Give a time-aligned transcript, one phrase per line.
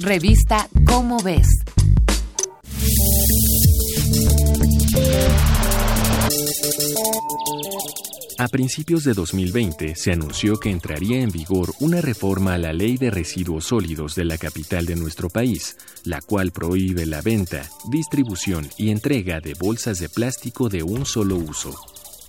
[0.00, 1.46] Revista Cómo ves.
[8.38, 12.96] A principios de 2020 se anunció que entraría en vigor una reforma a la Ley
[12.96, 18.68] de Residuos Sólidos de la capital de nuestro país, la cual prohíbe la venta, distribución
[18.76, 21.72] y entrega de bolsas de plástico de un solo uso.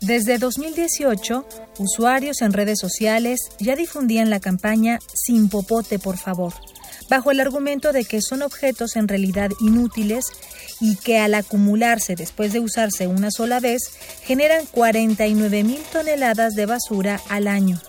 [0.02, 1.48] Desde 2018,
[1.80, 6.54] usuarios en redes sociales ya difundían la campaña Sin popote, por favor,
[7.10, 10.26] bajo el argumento de que son objetos en realidad inútiles
[10.80, 13.81] y que al acumularse después de usarse una sola vez
[14.23, 17.80] generan 49 mil toneladas de basura al año.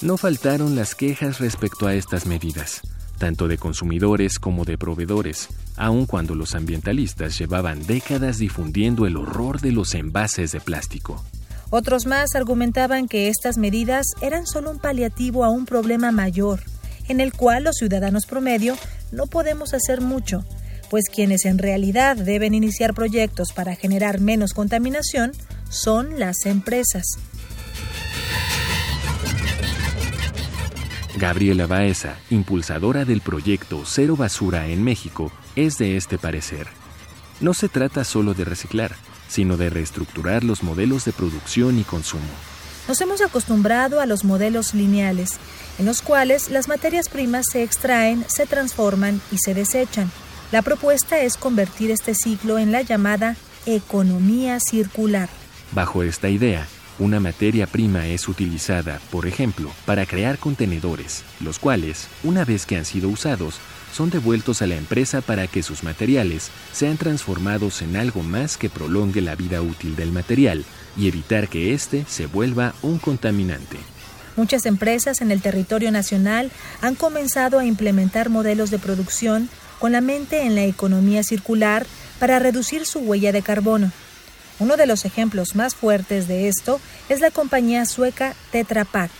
[0.00, 2.80] No faltaron las quejas respecto a estas medidas,
[3.18, 9.60] tanto de consumidores como de proveedores, aun cuando los ambientalistas llevaban décadas difundiendo el horror
[9.60, 11.24] de los envases de plástico.
[11.70, 16.60] Otros más argumentaban que estas medidas eran solo un paliativo a un problema mayor,
[17.08, 18.76] en el cual los ciudadanos promedio
[19.12, 20.44] no podemos hacer mucho,
[20.90, 25.32] pues quienes en realidad deben iniciar proyectos para generar menos contaminación
[25.68, 27.04] son las empresas.
[31.16, 36.66] Gabriela Baeza, impulsadora del proyecto Cero Basura en México, es de este parecer.
[37.40, 38.92] No se trata solo de reciclar,
[39.28, 42.53] sino de reestructurar los modelos de producción y consumo.
[42.86, 45.38] Nos hemos acostumbrado a los modelos lineales,
[45.78, 50.10] en los cuales las materias primas se extraen, se transforman y se desechan.
[50.52, 55.30] La propuesta es convertir este ciclo en la llamada economía circular.
[55.72, 56.68] Bajo esta idea,
[56.98, 62.76] una materia prima es utilizada, por ejemplo, para crear contenedores, los cuales, una vez que
[62.76, 63.56] han sido usados,
[63.92, 68.70] son devueltos a la empresa para que sus materiales sean transformados en algo más que
[68.70, 70.64] prolongue la vida útil del material
[70.96, 73.76] y evitar que éste se vuelva un contaminante.
[74.36, 76.50] Muchas empresas en el territorio nacional
[76.80, 81.86] han comenzado a implementar modelos de producción con la mente en la economía circular
[82.18, 83.92] para reducir su huella de carbono.
[84.60, 89.10] Uno de los ejemplos más fuertes de esto es la compañía sueca Tetra Pak.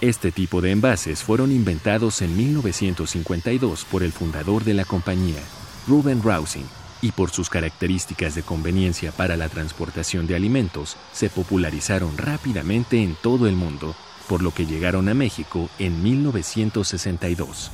[0.00, 5.40] Este tipo de envases fueron inventados en 1952 por el fundador de la compañía,
[5.88, 6.66] Ruben Rousing,
[7.02, 13.16] y por sus características de conveniencia para la transportación de alimentos, se popularizaron rápidamente en
[13.20, 13.96] todo el mundo,
[14.28, 17.70] por lo que llegaron a México en 1962.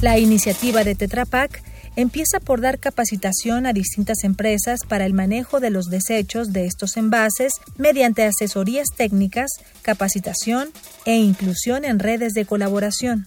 [0.00, 1.60] La iniciativa de Tetra Pak
[1.96, 6.96] empieza por dar capacitación a distintas empresas para el manejo de los desechos de estos
[6.96, 9.50] envases mediante asesorías técnicas,
[9.82, 10.68] capacitación
[11.04, 13.26] e inclusión en redes de colaboración.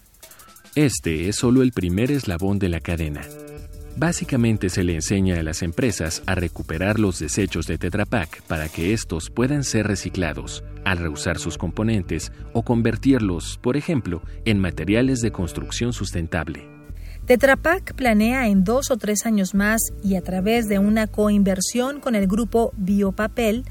[0.73, 3.27] Este es solo el primer eslabón de la cadena.
[3.97, 8.69] Básicamente se le enseña a las empresas a recuperar los desechos de Tetra Pak para
[8.69, 15.21] que estos puedan ser reciclados, al reusar sus componentes o convertirlos, por ejemplo, en materiales
[15.21, 16.67] de construcción sustentable.
[17.25, 22.01] Tetra Pak planea en dos o tres años más y a través de una coinversión
[22.01, 23.63] con el grupo Biopapel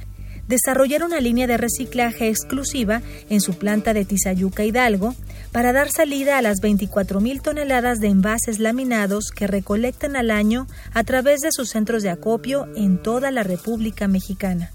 [0.48, 5.14] desarrollar una línea de reciclaje exclusiva en su planta de Tizayuca Hidalgo
[5.52, 11.04] para dar salida a las 24.000 toneladas de envases laminados que recolectan al año a
[11.04, 14.70] través de sus centros de acopio en toda la República Mexicana.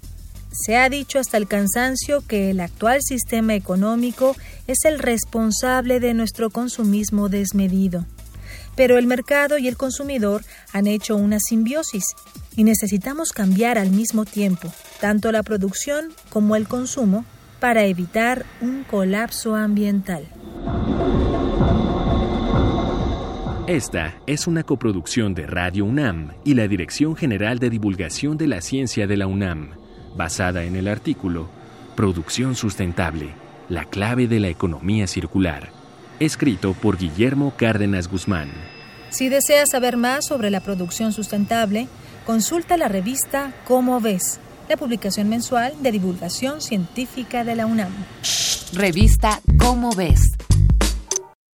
[0.50, 4.36] Se ha dicho hasta el cansancio que el actual sistema económico
[4.66, 8.06] es el responsable de nuestro consumismo desmedido.
[8.74, 12.04] Pero el mercado y el consumidor han hecho una simbiosis
[12.56, 17.24] y necesitamos cambiar al mismo tiempo tanto la producción como el consumo
[17.60, 20.26] para evitar un colapso ambiental.
[23.66, 28.60] Esta es una coproducción de Radio UNAM y la Dirección General de Divulgación de la
[28.60, 29.70] Ciencia de la UNAM,
[30.16, 31.48] basada en el artículo
[31.94, 33.30] Producción Sustentable,
[33.68, 35.70] la clave de la economía circular,
[36.20, 38.50] escrito por Guillermo Cárdenas Guzmán.
[39.10, 41.88] Si deseas saber más sobre la producción sustentable,
[42.26, 47.92] consulta la revista Cómo ves, la publicación mensual de divulgación científica de la UNAM.
[48.74, 50.35] Revista Cómo ves